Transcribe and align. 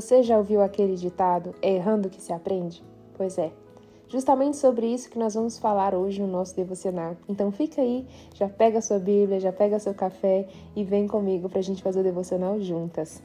Você 0.00 0.22
já 0.22 0.38
ouviu 0.38 0.62
aquele 0.62 0.96
ditado: 0.96 1.54
é 1.60 1.74
errando 1.74 2.08
que 2.08 2.22
se 2.22 2.32
aprende? 2.32 2.82
Pois 3.18 3.36
é. 3.36 3.52
Justamente 4.08 4.56
sobre 4.56 4.86
isso 4.86 5.10
que 5.10 5.18
nós 5.18 5.34
vamos 5.34 5.58
falar 5.58 5.94
hoje 5.94 6.22
no 6.22 6.26
nosso 6.26 6.56
devocional. 6.56 7.18
Então 7.28 7.52
fica 7.52 7.82
aí, 7.82 8.06
já 8.34 8.48
pega 8.48 8.80
sua 8.80 8.98
Bíblia, 8.98 9.38
já 9.38 9.52
pega 9.52 9.78
seu 9.78 9.92
café 9.92 10.48
e 10.74 10.82
vem 10.82 11.06
comigo 11.06 11.50
para 11.50 11.58
a 11.58 11.62
gente 11.62 11.82
fazer 11.82 12.00
o 12.00 12.02
devocional 12.02 12.58
juntas. 12.58 13.22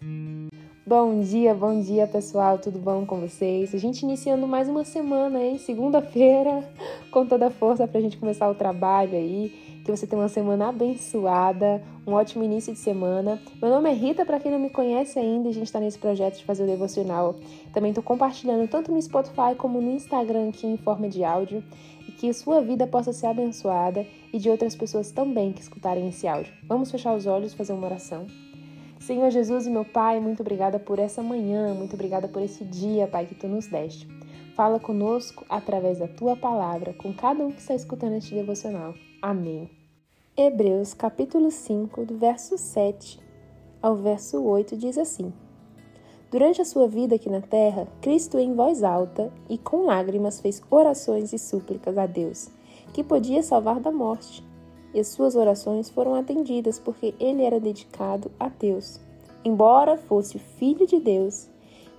Bom 0.85 1.21
dia, 1.21 1.55
bom 1.55 1.79
dia 1.79 2.05
pessoal, 2.05 2.59
tudo 2.59 2.77
bom 2.77 3.05
com 3.05 3.21
vocês? 3.21 3.73
A 3.73 3.77
gente 3.77 4.03
iniciando 4.03 4.45
mais 4.45 4.67
uma 4.67 4.83
semana, 4.83 5.41
hein? 5.41 5.57
Segunda-feira, 5.57 6.61
com 7.09 7.25
toda 7.25 7.47
a 7.47 7.51
força 7.51 7.87
para 7.87 7.99
a 7.99 8.01
gente 8.01 8.17
começar 8.17 8.49
o 8.49 8.53
trabalho 8.53 9.15
aí 9.15 9.64
que 9.85 9.91
você 9.91 10.07
tenha 10.07 10.19
uma 10.19 10.27
semana 10.27 10.69
abençoada, 10.69 11.79
um 12.07 12.13
ótimo 12.13 12.43
início 12.43 12.73
de 12.73 12.79
semana. 12.79 13.39
Meu 13.61 13.69
nome 13.69 13.91
é 13.91 13.93
Rita, 13.93 14.25
para 14.25 14.39
quem 14.39 14.51
não 14.51 14.57
me 14.57 14.71
conhece 14.71 15.19
ainda, 15.19 15.47
a 15.47 15.51
gente 15.51 15.67
está 15.67 15.79
nesse 15.79 15.99
projeto 15.99 16.37
de 16.37 16.43
fazer 16.43 16.63
o 16.63 16.67
devocional. 16.67 17.35
Também 17.71 17.91
estou 17.91 18.03
compartilhando 18.03 18.67
tanto 18.67 18.91
no 18.91 18.99
Spotify 18.99 19.53
como 19.55 19.79
no 19.79 19.91
Instagram 19.91 20.49
aqui 20.49 20.65
em 20.65 20.75
forma 20.75 21.07
de 21.07 21.23
áudio 21.23 21.63
e 22.09 22.11
que 22.11 22.33
sua 22.33 22.61
vida 22.61 22.87
possa 22.87 23.13
ser 23.13 23.27
abençoada 23.27 24.07
e 24.33 24.39
de 24.39 24.49
outras 24.49 24.75
pessoas 24.75 25.11
também 25.11 25.53
que 25.53 25.61
escutarem 25.61 26.07
esse 26.07 26.27
áudio. 26.27 26.51
Vamos 26.63 26.89
fechar 26.89 27.13
os 27.13 27.27
olhos 27.27 27.53
e 27.53 27.55
fazer 27.55 27.73
uma 27.73 27.85
oração. 27.85 28.25
Senhor 28.99 29.29
Jesus 29.29 29.67
e 29.67 29.69
meu 29.69 29.85
Pai, 29.85 30.19
muito 30.19 30.41
obrigada 30.41 30.79
por 30.79 30.97
essa 30.97 31.21
manhã, 31.21 31.75
muito 31.75 31.93
obrigada 31.93 32.27
por 32.27 32.41
esse 32.41 32.65
dia, 32.65 33.05
Pai, 33.05 33.27
que 33.27 33.35
tu 33.35 33.47
nos 33.47 33.67
deste. 33.67 34.07
Fala 34.55 34.79
conosco 34.79 35.45
através 35.47 35.99
da 35.99 36.07
tua 36.07 36.35
palavra, 36.35 36.91
com 36.93 37.13
cada 37.13 37.43
um 37.43 37.51
que 37.51 37.59
está 37.59 37.75
escutando 37.75 38.15
este 38.15 38.33
devocional. 38.33 38.95
Amém. 39.21 39.74
Hebreus 40.37 40.93
capítulo 40.93 41.49
5, 41.49 42.03
do 42.03 42.17
verso 42.17 42.57
7 42.57 43.21
ao 43.81 43.95
verso 43.95 44.43
8 44.43 44.75
diz 44.75 44.97
assim: 44.97 45.31
Durante 46.29 46.61
a 46.61 46.65
sua 46.65 46.89
vida 46.89 47.15
aqui 47.15 47.29
na 47.29 47.39
terra, 47.39 47.87
Cristo 48.01 48.37
em 48.37 48.53
voz 48.53 48.83
alta 48.83 49.31
e 49.47 49.57
com 49.57 49.85
lágrimas 49.85 50.41
fez 50.41 50.61
orações 50.69 51.31
e 51.31 51.39
súplicas 51.39 51.97
a 51.97 52.05
Deus, 52.05 52.49
que 52.91 53.01
podia 53.01 53.41
salvar 53.41 53.79
da 53.79 53.93
morte. 53.93 54.43
E 54.93 54.99
as 54.99 55.07
suas 55.07 55.37
orações 55.37 55.89
foram 55.89 56.13
atendidas 56.13 56.79
porque 56.79 57.15
ele 57.17 57.43
era 57.43 57.57
dedicado 57.57 58.29
a 58.37 58.49
Deus. 58.49 58.99
Embora 59.41 59.95
fosse 59.95 60.37
filho 60.37 60.85
de 60.85 60.99
Deus, 60.99 61.49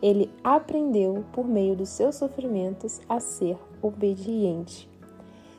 ele 0.03 0.31
aprendeu, 0.45 1.25
por 1.33 1.49
meio 1.49 1.75
dos 1.75 1.89
seus 1.89 2.17
sofrimentos, 2.17 3.01
a 3.09 3.19
ser 3.19 3.57
obediente. 3.81 4.95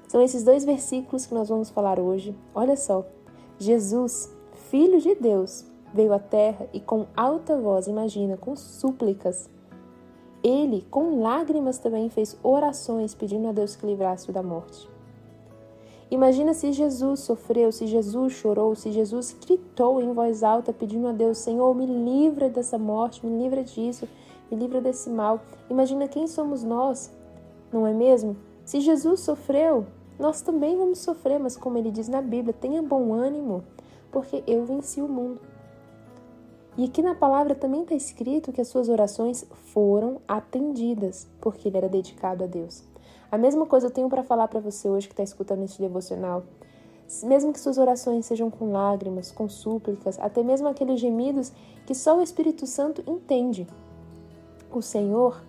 São 0.08 0.22
esses 0.22 0.44
dois 0.44 0.64
versículos 0.64 1.26
que 1.26 1.34
nós 1.34 1.50
vamos 1.50 1.70
falar 1.70 2.00
hoje. 2.00 2.36
Olha 2.56 2.78
só, 2.78 3.06
Jesus, 3.60 4.34
Filho 4.70 5.00
de 5.00 5.16
Deus, 5.16 5.66
veio 5.94 6.14
à 6.14 6.20
terra 6.20 6.68
e 6.74 6.80
com 6.80 7.06
alta 7.16 7.58
voz, 7.58 7.88
imagina, 7.88 8.38
com 8.38 8.56
súplicas. 8.56 9.50
Ele, 10.44 10.86
com 10.90 11.22
lágrimas, 11.22 11.78
também 11.78 12.10
fez 12.10 12.38
orações 12.42 13.14
pedindo 13.14 13.48
a 13.48 13.52
Deus 13.52 13.76
que 13.76 13.86
livrasse-o 13.86 14.34
da 14.34 14.44
morte. 14.44 14.90
Imagina 16.10 16.54
se 16.54 16.72
Jesus 16.72 17.20
sofreu, 17.20 17.70
se 17.70 17.86
Jesus 17.86 18.32
chorou, 18.32 18.74
se 18.76 18.92
Jesus 18.94 19.36
gritou 19.46 20.02
em 20.02 20.14
voz 20.14 20.42
alta 20.42 20.72
pedindo 20.72 21.08
a 21.08 21.12
Deus: 21.12 21.38
Senhor, 21.38 21.76
me 21.76 21.86
livra 21.86 22.48
dessa 22.48 22.78
morte, 22.78 23.26
me 23.26 23.44
livra 23.44 23.62
disso, 23.62 24.08
me 24.50 24.58
livra 24.58 24.80
desse 24.80 25.10
mal. 25.10 25.42
Imagina 25.70 26.08
quem 26.08 26.26
somos 26.26 26.64
nós, 26.64 27.12
não 27.74 27.86
é 27.86 27.94
mesmo? 27.94 28.38
Se 28.64 28.80
Jesus 28.80 29.20
sofreu, 29.20 29.86
nós 30.20 30.42
também 30.42 30.78
vamos 30.78 31.00
sofrer, 31.00 31.40
mas 31.40 31.56
como 31.56 31.78
ele 31.78 31.92
diz 31.92 32.08
na 32.08 32.22
Bíblia, 32.22 32.54
tenha 32.54 32.82
bom 32.82 33.14
ânimo, 33.14 33.64
porque 34.12 34.44
eu 34.48 34.66
venci 34.66 35.02
o 35.02 35.08
mundo. 35.08 35.40
E 36.78 36.86
aqui 36.86 37.02
na 37.02 37.16
palavra 37.16 37.56
também 37.56 37.82
está 37.82 37.96
escrito 37.96 38.52
que 38.52 38.62
as 38.62 38.68
suas 38.68 38.88
orações 38.88 39.46
foram 39.74 40.22
atendidas, 40.28 41.28
porque 41.42 41.68
ele 41.68 41.78
era 41.78 41.90
dedicado 41.90 42.44
a 42.44 42.48
Deus. 42.48 42.84
A 43.32 43.38
mesma 43.38 43.66
coisa 43.66 43.88
eu 43.88 43.92
tenho 43.92 44.08
para 44.08 44.24
falar 44.24 44.48
para 44.48 44.60
você 44.60 44.88
hoje 44.88 45.08
que 45.08 45.14
está 45.14 45.24
escutando 45.24 45.64
este 45.64 45.82
devocional. 45.82 46.44
Mesmo 47.24 47.52
que 47.52 47.60
suas 47.60 47.78
orações 47.78 48.26
sejam 48.26 48.50
com 48.50 48.72
lágrimas, 48.72 49.32
com 49.32 49.50
súplicas, 49.50 50.20
até 50.20 50.44
mesmo 50.44 50.68
aqueles 50.68 51.00
gemidos 51.00 51.52
que 51.86 51.96
só 51.96 52.18
o 52.18 52.22
Espírito 52.22 52.68
Santo 52.68 53.04
entende. 53.08 53.68
O 54.72 54.82
Senhor, 54.82 55.42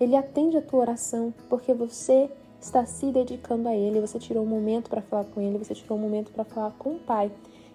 ele 0.00 0.16
atende 0.16 0.56
a 0.56 0.62
tua 0.62 0.80
oração, 0.80 1.32
porque 1.48 1.72
você 1.72 2.30
está 2.60 2.84
se 2.84 3.10
dedicando 3.12 3.68
a 3.68 3.74
Ele, 3.74 4.00
você 4.00 4.18
tirou 4.18 4.42
um 4.42 4.46
momento 4.46 4.90
para 4.90 5.02
falar 5.02 5.24
com 5.24 5.40
Ele, 5.40 5.58
você 5.58 5.74
tirou 5.74 5.98
um 5.98 6.00
momento 6.00 6.32
para 6.32 6.44
falar 6.44 6.72
com 6.78 6.94
o 6.94 6.98
Pai. 6.98 7.30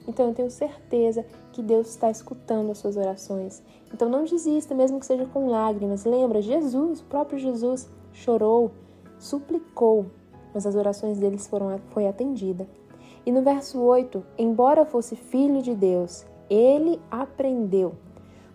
Então 0.07 0.27
eu 0.27 0.33
tenho 0.33 0.51
certeza 0.51 1.25
que 1.53 1.61
Deus 1.61 1.87
está 1.87 2.09
escutando 2.09 2.71
as 2.71 2.77
suas 2.77 2.97
orações. 2.97 3.63
Então 3.93 4.09
não 4.09 4.25
desista, 4.25 4.75
mesmo 4.75 4.99
que 4.99 5.05
seja 5.05 5.25
com 5.25 5.47
lágrimas. 5.47 6.03
Lembra, 6.03 6.41
Jesus, 6.41 6.99
o 6.99 7.05
próprio 7.05 7.39
Jesus, 7.39 7.89
chorou, 8.11 8.71
suplicou, 9.17 10.07
mas 10.53 10.65
as 10.65 10.75
orações 10.75 11.17
deles 11.17 11.47
foram 11.47 11.79
foi 11.89 12.07
atendida. 12.07 12.67
E 13.25 13.31
no 13.31 13.41
verso 13.41 13.79
8, 13.79 14.21
embora 14.37 14.85
fosse 14.85 15.15
filho 15.15 15.61
de 15.61 15.73
Deus, 15.73 16.25
ele 16.49 16.99
aprendeu, 17.09 17.93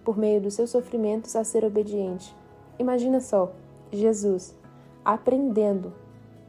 por 0.04 0.18
meio 0.18 0.40
dos 0.42 0.54
seus 0.54 0.68
sofrimentos, 0.68 1.34
a 1.34 1.42
ser 1.42 1.64
obediente. 1.64 2.36
Imagina 2.78 3.20
só, 3.20 3.50
Jesus 3.90 4.54
aprendendo 5.04 5.94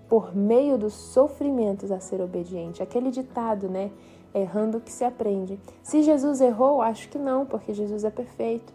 por 0.09 0.35
meio 0.35 0.77
dos 0.77 0.93
sofrimentos 0.93 1.91
a 1.91 1.99
ser 1.99 2.19
obediente. 2.19 2.81
Aquele 2.81 3.11
ditado, 3.11 3.69
né? 3.69 3.91
Errando 4.33 4.81
que 4.81 4.91
se 4.91 5.03
aprende. 5.03 5.59
Se 5.83 6.01
Jesus 6.01 6.41
errou, 6.41 6.81
acho 6.81 7.07
que 7.09 7.17
não, 7.17 7.45
porque 7.45 7.73
Jesus 7.73 8.03
é 8.03 8.09
perfeito. 8.09 8.73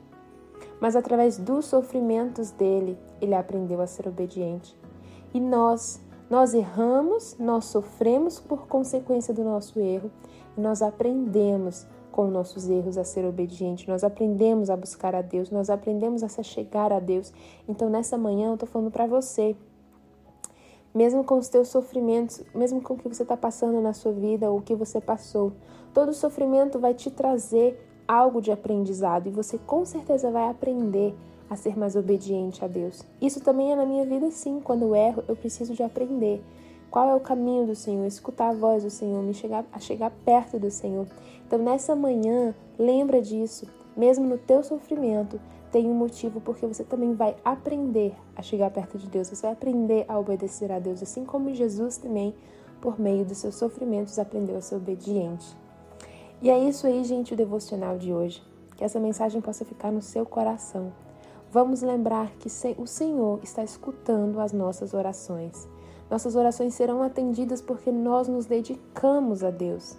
Mas 0.81 0.95
através 0.95 1.37
dos 1.37 1.67
sofrimentos 1.67 2.53
dele, 2.53 2.97
ele 3.21 3.35
aprendeu 3.35 3.81
a 3.81 3.87
ser 3.87 4.09
obediente. 4.09 4.77
E 5.33 5.41
nós, 5.41 6.01
nós 6.31 6.55
erramos, 6.55 7.37
nós 7.39 7.65
sofremos 7.67 8.39
por 8.39 8.67
consequência 8.69 9.35
do 9.35 9.43
nosso 9.43 9.81
erro, 9.81 10.11
e 10.57 10.61
nós 10.61 10.83
aprendemos 10.83 11.87
com 12.13 12.29
nossos 12.29 12.69
erros 12.69 12.97
a 12.97 13.03
ser 13.03 13.25
obediente, 13.25 13.89
nós 13.89 14.05
aprendemos 14.05 14.71
a 14.71 14.77
buscar 14.77 15.17
a 15.17 15.21
Deus, 15.21 15.51
nós 15.51 15.69
aprendemos 15.69 16.23
a 16.23 16.29
se 16.29 16.45
chegar 16.45 16.93
a 16.93 17.01
Deus. 17.01 17.33
Então 17.69 17.91
nessa 17.91 18.17
manhã 18.17 18.53
eu 18.53 18.57
tô 18.57 18.67
falando 18.67 18.89
para 18.89 19.05
você, 19.05 19.57
mesmo 20.95 21.25
com 21.25 21.37
os 21.39 21.49
teus 21.49 21.69
sofrimentos, 21.69 22.43
mesmo 22.55 22.81
com 22.81 22.95
o 22.95 22.97
que 22.97 23.09
você 23.09 23.25
está 23.25 23.37
passando 23.37 23.81
na 23.81 23.93
sua 23.93 24.13
vida 24.13 24.51
ou 24.51 24.59
o 24.59 24.63
que 24.63 24.75
você 24.75 25.01
passou. 25.01 25.53
Todo 25.93 26.15
sofrimento 26.15 26.79
vai 26.79 26.95
te 26.95 27.11
trazer 27.11 27.79
algo 28.07 28.41
de 28.41 28.53
aprendizado 28.53 29.27
e 29.27 29.31
você 29.31 29.59
com 29.59 29.85
certeza 29.85 30.31
vai 30.31 30.49
aprender 30.49 31.15
a 31.51 31.57
ser 31.57 31.77
mais 31.77 31.97
obediente 31.97 32.65
a 32.65 32.69
Deus. 32.69 33.03
Isso 33.21 33.41
também 33.41 33.73
é 33.73 33.77
na 33.77 33.85
minha 33.85 34.05
vida, 34.05 34.31
sim. 34.31 34.61
Quando 34.63 34.83
eu 34.83 34.95
erro, 34.95 35.25
eu 35.29 35.37
preciso 35.37 35.75
de 35.75 35.83
aprender. 35.83 36.43
Qual 36.91 37.09
é 37.09 37.15
o 37.15 37.21
caminho 37.21 37.67
do 37.67 37.75
Senhor? 37.75 38.07
Escutar 38.07 38.51
a 38.51 38.55
voz 38.55 38.85
do 38.85 38.91
Senhor, 38.91 39.23
me 39.23 39.35
chegar, 39.35 39.65
a 39.73 39.81
chegar 39.81 40.13
perto 40.25 40.59
do 40.59 40.71
Senhor. 40.71 41.07
Então, 41.47 41.59
nessa 41.59 41.95
manhã, 41.97 42.55
lembra 42.79 43.21
disso. 43.21 43.67
Mesmo 43.97 44.27
no 44.27 44.39
teu 44.39 44.63
sofrimento, 44.63 45.41
tem 45.75 45.91
um 45.91 45.95
motivo 45.95 46.41
porque 46.41 46.65
você 46.69 46.85
também 46.85 47.15
vai 47.15 47.35
aprender 47.45 48.15
a 48.37 48.43
chegar 48.43 48.71
perto 48.71 48.97
de 48.97 49.09
Deus, 49.09 49.29
você 49.29 49.43
vai 49.43 49.55
aprender 49.55 50.05
a 50.07 50.17
obedecer 50.17 50.71
a 50.71 50.79
Deus, 50.79 51.03
assim 51.03 51.25
como 51.25 51.53
Jesus 51.53 51.97
também, 51.97 52.33
por 52.81 53.01
meio 53.01 53.25
dos 53.25 53.39
seus 53.39 53.57
sofrimentos, 53.57 54.17
aprendeu 54.17 54.57
a 54.57 54.61
ser 54.61 54.77
obediente. 54.77 55.45
E 56.41 56.49
é 56.49 56.57
isso 56.57 56.87
aí, 56.87 57.03
gente, 57.03 57.35
o 57.35 57.37
devocional 57.37 57.99
de 57.99 58.13
hoje. 58.13 58.41
Que 58.77 58.85
essa 58.85 59.01
mensagem 59.01 59.41
possa 59.41 59.65
ficar 59.65 59.91
no 59.91 60.01
seu 60.01 60.25
coração. 60.25 60.93
Vamos 61.51 61.83
lembrar 61.83 62.31
que 62.39 62.49
o 62.79 62.87
Senhor 62.87 63.41
está 63.43 63.65
escutando 63.65 64.39
as 64.39 64.53
nossas 64.53 64.95
orações. 64.95 65.69
Nossas 66.09 66.37
orações 66.37 66.73
serão 66.75 67.03
atendidas 67.03 67.61
porque 67.61 67.91
nós 67.91 68.29
nos 68.29 68.47
dedicamos 68.47 69.43
a 69.43 69.51
Deus. 69.51 69.97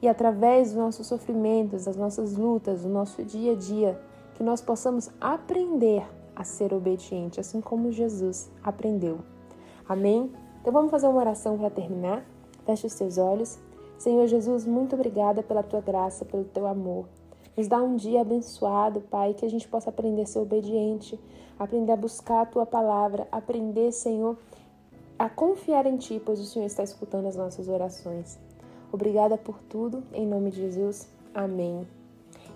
E 0.00 0.08
através 0.08 0.68
dos 0.68 0.78
nossos 0.78 1.06
sofrimentos, 1.06 1.84
das 1.84 1.98
nossas 1.98 2.34
lutas, 2.34 2.80
do 2.80 2.88
nosso 2.88 3.22
dia 3.22 3.52
a 3.52 3.56
dia, 3.56 4.00
que 4.42 4.44
nós 4.44 4.60
possamos 4.60 5.08
aprender 5.20 6.04
a 6.34 6.42
ser 6.42 6.74
obediente, 6.74 7.38
assim 7.38 7.60
como 7.60 7.92
Jesus 7.92 8.50
aprendeu. 8.60 9.20
Amém? 9.88 10.32
Então 10.60 10.72
vamos 10.72 10.90
fazer 10.90 11.06
uma 11.06 11.20
oração 11.20 11.56
para 11.56 11.70
terminar. 11.70 12.26
Feche 12.66 12.88
os 12.88 12.92
seus 12.92 13.18
olhos. 13.18 13.56
Senhor 13.96 14.26
Jesus, 14.26 14.66
muito 14.66 14.96
obrigada 14.96 15.44
pela 15.44 15.62
tua 15.62 15.80
graça, 15.80 16.24
pelo 16.24 16.42
teu 16.42 16.66
amor. 16.66 17.06
Nos 17.56 17.68
dá 17.68 17.80
um 17.80 17.94
dia 17.94 18.22
abençoado, 18.22 19.00
Pai, 19.02 19.32
que 19.32 19.46
a 19.46 19.48
gente 19.48 19.68
possa 19.68 19.90
aprender 19.90 20.22
a 20.22 20.26
ser 20.26 20.40
obediente, 20.40 21.20
aprender 21.56 21.92
a 21.92 21.96
buscar 21.96 22.42
a 22.42 22.46
tua 22.46 22.66
palavra, 22.66 23.28
aprender, 23.30 23.92
Senhor, 23.92 24.36
a 25.16 25.28
confiar 25.28 25.86
em 25.86 25.96
ti, 25.98 26.20
pois 26.24 26.40
o 26.40 26.44
Senhor 26.44 26.66
está 26.66 26.82
escutando 26.82 27.28
as 27.28 27.36
nossas 27.36 27.68
orações. 27.68 28.40
Obrigada 28.90 29.38
por 29.38 29.62
tudo, 29.68 30.02
em 30.12 30.26
nome 30.26 30.50
de 30.50 30.62
Jesus. 30.62 31.08
Amém. 31.32 31.86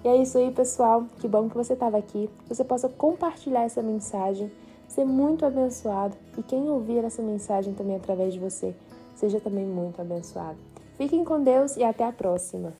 E 0.06 0.08
é 0.08 0.23
isso 0.23 0.38
aí, 0.38 0.53
pessoal. 0.53 1.05
Que 1.19 1.26
bom 1.26 1.49
que 1.49 1.56
você 1.56 1.73
estava 1.73 1.99
aqui. 1.99 2.31
Que 2.44 2.55
você 2.55 2.62
possa 2.62 2.88
compartilhar 2.88 3.64
essa 3.64 3.82
mensagem, 3.82 4.49
ser 4.87 5.05
muito 5.05 5.44
abençoado 5.44 6.17
e 6.38 6.44
quem 6.44 6.70
ouvir 6.70 7.03
essa 7.05 7.20
mensagem 7.20 7.75
também 7.75 7.97
através 7.97 8.32
de 8.32 8.38
você, 8.38 8.73
seja 9.17 9.41
também 9.41 9.67
muito 9.67 10.00
abençoado. 10.00 10.58
Fiquem 10.97 11.25
com 11.25 11.43
Deus 11.43 11.76
e 11.76 11.82
até 11.82 12.05
a 12.05 12.12
próxima. 12.12 12.73